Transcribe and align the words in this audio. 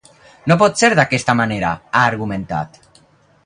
"No 0.51 0.57
pot 0.61 0.79
ser 0.83 0.89
d'aquesta 1.01 1.37
manera", 1.41 1.75
ha 1.91 2.05
argumentat. 2.13 2.85